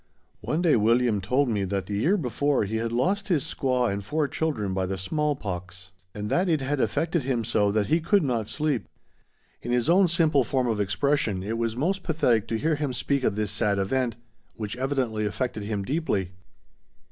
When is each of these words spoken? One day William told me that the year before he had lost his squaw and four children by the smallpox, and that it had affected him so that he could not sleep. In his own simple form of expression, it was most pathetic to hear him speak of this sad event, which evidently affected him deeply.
One 0.39 0.63
day 0.63 0.75
William 0.77 1.21
told 1.21 1.47
me 1.47 1.63
that 1.63 1.85
the 1.85 1.93
year 1.93 2.17
before 2.17 2.63
he 2.63 2.77
had 2.77 2.91
lost 2.91 3.27
his 3.27 3.43
squaw 3.43 3.93
and 3.93 4.03
four 4.03 4.27
children 4.27 4.73
by 4.73 4.87
the 4.87 4.97
smallpox, 4.97 5.91
and 6.15 6.27
that 6.31 6.49
it 6.49 6.59
had 6.59 6.79
affected 6.79 7.21
him 7.21 7.43
so 7.43 7.71
that 7.71 7.85
he 7.85 7.99
could 8.01 8.23
not 8.23 8.47
sleep. 8.47 8.87
In 9.61 9.69
his 9.71 9.91
own 9.91 10.07
simple 10.07 10.43
form 10.43 10.65
of 10.67 10.81
expression, 10.81 11.43
it 11.43 11.59
was 11.59 11.75
most 11.77 12.01
pathetic 12.01 12.47
to 12.47 12.57
hear 12.57 12.73
him 12.73 12.93
speak 12.93 13.23
of 13.23 13.35
this 13.35 13.51
sad 13.51 13.77
event, 13.77 14.15
which 14.55 14.75
evidently 14.75 15.27
affected 15.27 15.61
him 15.65 15.83
deeply. 15.83 16.31